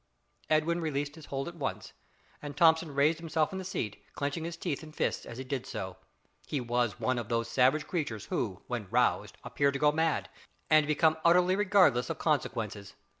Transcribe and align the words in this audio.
Edwin 0.49 0.81
released 0.81 1.13
his 1.13 1.27
hold 1.27 1.47
at 1.47 1.53
once, 1.53 1.93
and 2.41 2.57
Thomson 2.57 2.95
raised 2.95 3.19
himself 3.19 3.51
in 3.53 3.59
the 3.59 3.63
seat, 3.63 4.03
clenching 4.15 4.45
his 4.45 4.57
teeth 4.57 4.81
and 4.81 4.95
fists 4.95 5.27
as 5.27 5.37
he 5.37 5.43
did 5.43 5.67
so. 5.67 5.97
He 6.47 6.59
was 6.59 6.99
one 6.99 7.19
of 7.19 7.29
those 7.29 7.47
savage 7.47 7.85
creatures 7.85 8.25
who, 8.25 8.63
when 8.65 8.89
roused, 8.89 9.37
appear 9.43 9.71
to 9.71 9.77
go 9.77 9.91
mad, 9.91 10.27
and 10.71 10.87
become 10.87 11.17
utterly 11.23 11.55
regardless 11.55 12.09
of 12.09 12.17
consequences. 12.17 12.95